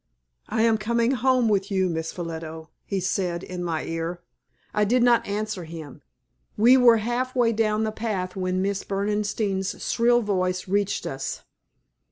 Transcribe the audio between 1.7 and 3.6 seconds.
Miss Ffolliot," he said,